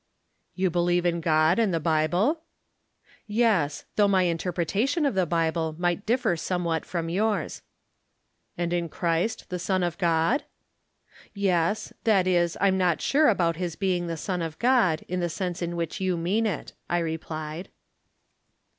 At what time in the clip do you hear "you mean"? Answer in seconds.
16.01-16.47